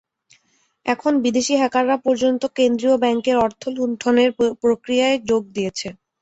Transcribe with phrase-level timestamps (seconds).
[0.85, 4.29] এখন বিদেশি হ্যাকাররা পর্যন্ত কেন্দ্রীয় ব্যাংকের অর্থ লুণ্ঠনের
[4.63, 5.87] প্রক্রিয়ায় যোগ দিয়েছে।